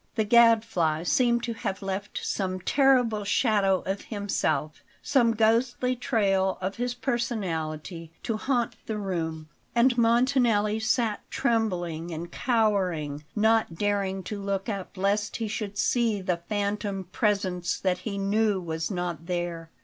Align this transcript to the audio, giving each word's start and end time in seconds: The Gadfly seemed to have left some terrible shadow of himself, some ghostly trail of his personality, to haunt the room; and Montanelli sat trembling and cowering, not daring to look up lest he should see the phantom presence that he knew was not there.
The 0.15 0.23
Gadfly 0.23 1.03
seemed 1.03 1.43
to 1.43 1.53
have 1.53 1.83
left 1.83 2.25
some 2.25 2.59
terrible 2.59 3.23
shadow 3.23 3.81
of 3.81 4.01
himself, 4.05 4.81
some 5.03 5.35
ghostly 5.35 5.95
trail 5.95 6.57
of 6.59 6.77
his 6.77 6.95
personality, 6.95 8.11
to 8.23 8.35
haunt 8.37 8.77
the 8.87 8.97
room; 8.97 9.49
and 9.75 9.95
Montanelli 9.95 10.79
sat 10.79 11.21
trembling 11.29 12.09
and 12.11 12.31
cowering, 12.31 13.23
not 13.35 13.75
daring 13.75 14.23
to 14.23 14.41
look 14.41 14.67
up 14.67 14.97
lest 14.97 15.35
he 15.35 15.47
should 15.47 15.77
see 15.77 16.19
the 16.19 16.37
phantom 16.49 17.03
presence 17.11 17.79
that 17.79 17.99
he 17.99 18.17
knew 18.17 18.59
was 18.59 18.89
not 18.89 19.27
there. 19.27 19.69